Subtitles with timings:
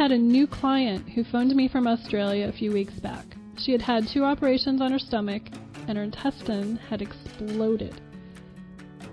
[0.00, 3.36] had a new client who phoned me from Australia a few weeks back.
[3.58, 5.42] She had had two operations on her stomach,
[5.86, 8.00] and her intestine had exploded.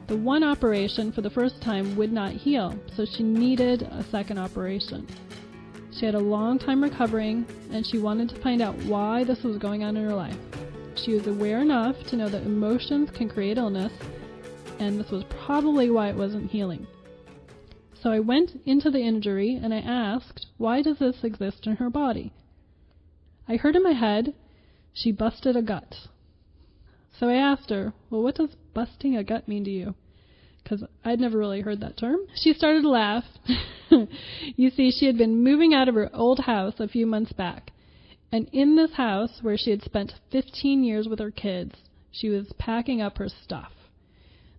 [0.08, 4.38] The one operation for the first time would not heal, so she needed a second
[4.38, 5.06] operation.
[5.92, 9.58] She had a long time recovering, and she wanted to find out why this was
[9.58, 10.40] going on in her life.
[10.96, 13.92] She was aware enough to know that emotions can create illness,
[14.80, 16.88] and this was probably why it wasn't healing.
[18.02, 21.90] So I went into the injury and I asked, why does this exist in her
[21.90, 22.34] body?
[23.48, 24.34] I heard in my head,
[24.94, 25.96] she busted a gut.
[27.20, 29.96] So I asked her, well, what does busting a gut mean to you?
[30.62, 32.20] Because I'd never really heard that term.
[32.36, 33.24] She started to laugh.
[34.56, 37.72] you see, she had been moving out of her old house a few months back.
[38.32, 41.76] And in this house, where she had spent 15 years with her kids,
[42.12, 43.72] she was packing up her stuff.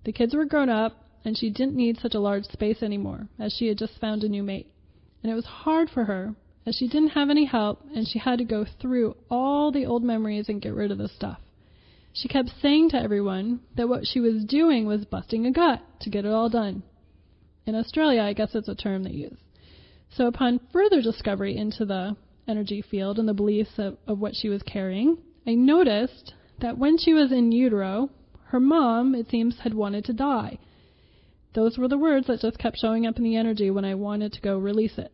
[0.05, 0.97] The kids were grown up,
[1.29, 4.29] and she didn't need such a large space anymore, as she had just found a
[4.31, 4.67] new mate.
[5.23, 8.39] And it was hard for her, as she didn't have any help, and she had
[8.39, 11.39] to go through all the old memories and get rid of the stuff.
[12.15, 16.09] She kept saying to everyone that what she was doing was busting a gut to
[16.09, 16.83] get it all done.
[17.67, 19.37] In Australia, I guess it's a term they use.
[20.17, 22.17] So upon further discovery into the
[22.49, 26.97] energy field and the beliefs of, of what she was carrying, I noticed that when
[26.97, 28.09] she was in utero,
[28.47, 30.59] her mom, it seems, had wanted to die.
[31.59, 34.33] Those were the words that just kept showing up in the energy when I wanted
[34.33, 35.11] to go release it.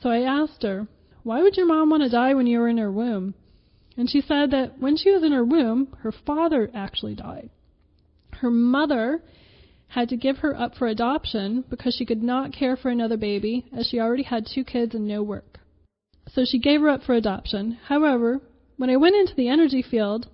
[0.00, 0.88] So I asked her,
[1.22, 3.34] Why would your mom want to die when you were in her womb?
[3.96, 7.48] And she said that when she was in her womb, her father actually died.
[8.32, 9.22] Her mother
[9.86, 13.66] had to give her up for adoption because she could not care for another baby,
[13.72, 15.60] as she already had two kids and no work.
[16.32, 17.78] So she gave her up for adoption.
[17.86, 18.40] However,
[18.78, 20.26] when I went into the energy field,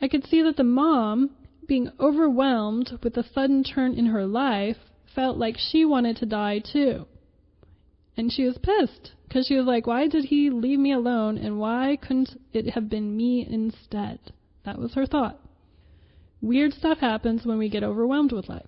[0.00, 1.32] I could see that the mom,
[1.66, 4.76] being overwhelmed with the sudden turn in her life,
[5.14, 7.06] felt like she wanted to die too.
[8.16, 11.58] And she was pissed because she was like, why did he leave me alone and
[11.58, 14.18] why couldn't it have been me instead?
[14.64, 15.40] That was her thought.
[16.40, 18.66] Weird stuff happens when we get overwhelmed with life.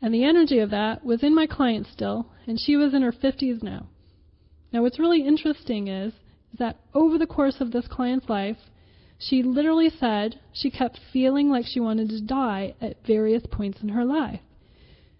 [0.00, 3.12] And the energy of that was in my client still, and she was in her
[3.12, 3.88] 50s now.
[4.72, 6.12] Now, what's really interesting is,
[6.52, 8.58] is that over the course of this client's life,
[9.18, 13.88] she literally said she kept feeling like she wanted to die at various points in
[13.90, 14.40] her life.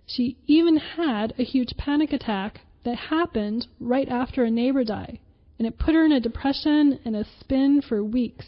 [0.07, 5.19] She even had a huge panic attack that happened right after a neighbor died,
[5.59, 8.47] and it put her in a depression and a spin for weeks.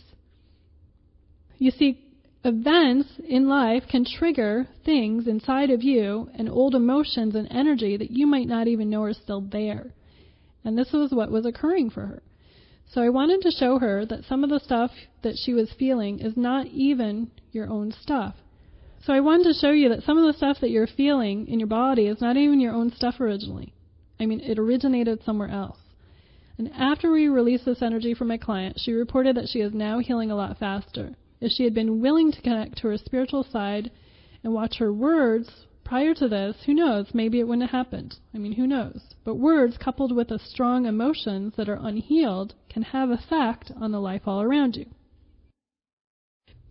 [1.58, 1.98] You see,
[2.44, 8.10] events in life can trigger things inside of you and old emotions and energy that
[8.10, 9.92] you might not even know are still there.
[10.64, 12.22] And this was what was occurring for her.
[12.92, 14.90] So I wanted to show her that some of the stuff
[15.22, 18.34] that she was feeling is not even your own stuff.
[19.04, 21.60] So I wanted to show you that some of the stuff that you're feeling in
[21.60, 23.72] your body is not even your own stuff originally.
[24.18, 25.78] I mean, it originated somewhere else.
[26.58, 30.00] And after we released this energy from my client, she reported that she is now
[30.00, 31.14] healing a lot faster.
[31.40, 33.90] If she had been willing to connect to her spiritual side
[34.42, 35.48] and watch her words
[35.90, 38.14] prior to this, who knows, maybe it wouldn't have happened.
[38.32, 39.02] I mean, who knows?
[39.24, 44.00] But words coupled with a strong emotions that are unhealed can have effect on the
[44.00, 44.86] life all around you.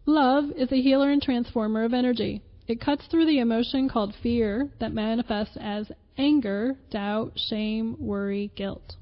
[0.06, 2.42] Love is a healer and transformer of energy.
[2.66, 8.96] It cuts through the emotion called fear that manifests as anger, doubt, shame, worry, guilt.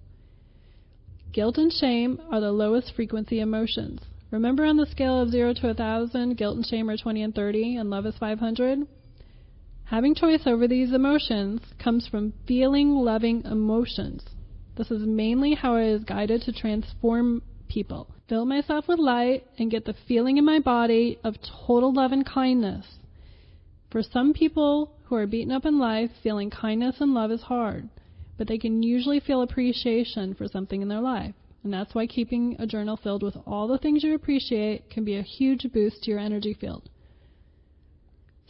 [1.32, 4.02] Guilt and shame are the lowest frequency emotions.
[4.32, 7.76] Remember on the scale of 0 to 1,000, guilt and shame are 20 and 30,
[7.76, 8.88] and love is 500?
[9.90, 14.22] Having choice over these emotions comes from feeling loving emotions.
[14.76, 18.10] This is mainly how I is guided to transform people.
[18.28, 22.26] Fill myself with light and get the feeling in my body of total love and
[22.26, 22.98] kindness.
[23.90, 27.88] For some people who are beaten up in life, feeling kindness and love is hard,
[28.38, 31.34] but they can usually feel appreciation for something in their life.
[31.64, 35.16] And that's why keeping a journal filled with all the things you appreciate can be
[35.16, 36.90] a huge boost to your energy field.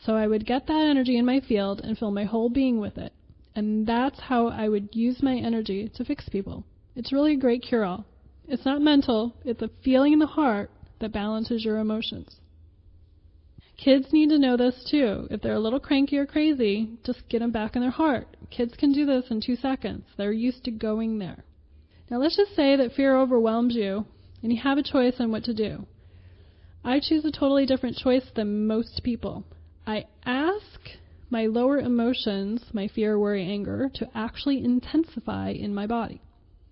[0.03, 2.97] So I would get that energy in my field and fill my whole being with
[2.97, 3.13] it.
[3.55, 6.63] And that's how I would use my energy to fix people.
[6.95, 8.05] It's really a great cure all.
[8.47, 12.37] It's not mental, it's a feeling in the heart that balances your emotions.
[13.77, 15.27] Kids need to know this too.
[15.29, 18.27] If they're a little cranky or crazy, just get them back in their heart.
[18.49, 20.05] Kids can do this in two seconds.
[20.17, 21.43] They're used to going there.
[22.09, 24.05] Now let's just say that fear overwhelms you
[24.41, 25.85] and you have a choice on what to do.
[26.83, 29.45] I choose a totally different choice than most people.
[29.87, 30.97] I ask
[31.29, 36.21] my lower emotions, my fear, worry, anger, to actually intensify in my body.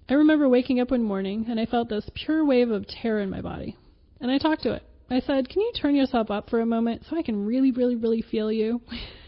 [0.10, 3.30] I remember waking up one morning and I felt this pure wave of terror in
[3.30, 3.78] my body.
[4.20, 4.84] And I talked to it.
[5.10, 7.96] I said, Can you turn yourself up for a moment so I can really, really,
[7.96, 8.82] really feel you?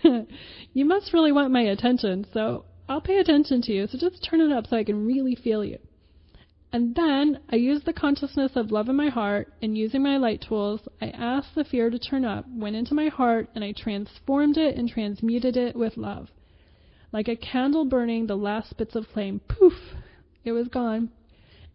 [0.73, 4.41] you must really want my attention, so I'll pay attention to you, so just turn
[4.41, 5.79] it up so I can really feel you.
[6.71, 10.41] And then I use the consciousness of love in my heart and using my light
[10.41, 14.57] tools, I asked the fear to turn up, went into my heart, and I transformed
[14.57, 16.29] it and transmuted it with love.
[17.13, 19.95] Like a candle burning the last bits of flame, poof,
[20.43, 21.09] it was gone.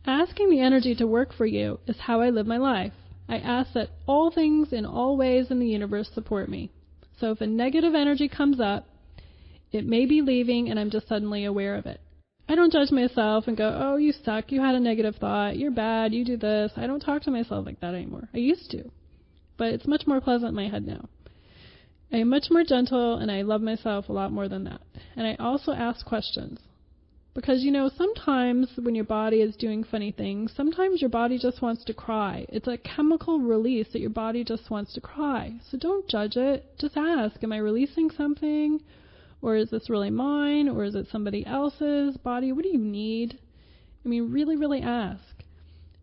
[0.05, 2.93] Asking the energy to work for you is how I live my life.
[3.29, 6.71] I ask that all things in all ways in the universe support me.
[7.19, 8.89] So if a negative energy comes up,
[9.71, 12.01] it may be leaving and I'm just suddenly aware of it.
[12.49, 15.71] I don't judge myself and go, oh, you suck, you had a negative thought, you're
[15.71, 16.73] bad, you do this.
[16.77, 18.29] I don't talk to myself like that anymore.
[18.35, 18.91] I used to.
[19.57, 21.09] But it's much more pleasant in my head now.
[22.13, 24.83] I am much more gentle and I love myself a lot more than that.
[25.17, 26.59] And I also ask questions.
[27.35, 31.63] Because, you know, sometimes when your body is doing funny things, sometimes your body just
[31.63, 32.45] wants to cry.
[32.51, 35.55] It's a chemical release that your body just wants to cry.
[35.71, 36.67] So don't judge it.
[36.79, 38.81] Just ask, am I releasing something?
[39.43, 40.69] Or is this really mine?
[40.69, 42.53] Or is it somebody else's body?
[42.53, 43.39] What do you need?
[44.05, 45.45] I mean, really, really ask.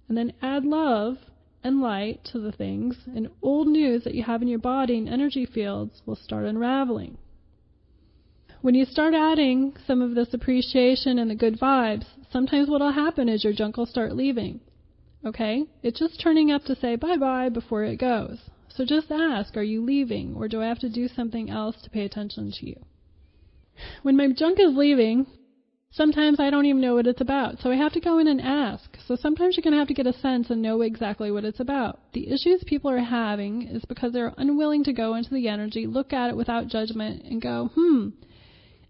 [0.08, 1.18] And then add love
[1.64, 5.10] and light to the things, and old news that you have in your body and
[5.10, 7.18] energy fields will start unraveling.
[8.62, 13.30] When you start adding some of this appreciation and the good vibes, sometimes what'll happen
[13.30, 14.60] is your junk will start leaving.
[15.26, 15.66] Okay?
[15.84, 18.40] It's just turning up to say bye bye before it goes.
[18.70, 21.90] So just ask, are you leaving or do I have to do something else to
[21.90, 22.86] pay attention to you?
[24.04, 25.26] When my junk is leaving,
[25.92, 27.60] sometimes I don't even know what it's about.
[27.60, 28.98] So I have to go in and ask.
[29.08, 31.60] So sometimes you're going to have to get a sense and know exactly what it's
[31.60, 32.00] about.
[32.14, 36.14] The issues people are having is because they're unwilling to go into the energy, look
[36.14, 38.10] at it without judgment, and go, hmm,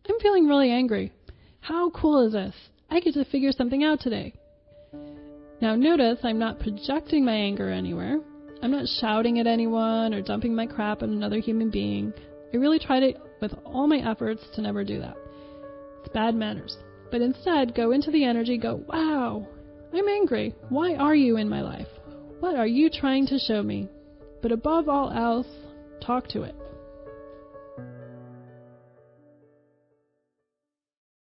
[0.08, 1.12] I'm feeling really angry.
[1.62, 2.56] How cool is this?
[2.90, 4.34] I get to figure something out today.
[5.62, 8.20] Now notice I'm not projecting my anger anywhere.
[8.62, 12.12] I'm not shouting at anyone or dumping my crap on another human being.
[12.54, 15.16] I really try to, with all my efforts, to never do that.
[16.00, 16.78] It's bad manners.
[17.12, 19.48] But instead, go into the energy, go, wow,
[19.94, 20.56] I'm angry.
[20.70, 21.88] Why are you in my life?
[22.40, 23.90] What are you trying to show me?
[24.42, 25.48] But above all else,
[26.02, 26.56] talk to it.